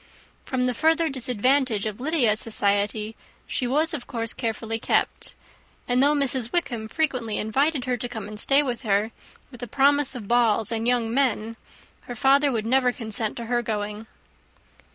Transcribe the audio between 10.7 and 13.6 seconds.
and young men, her father would never consent to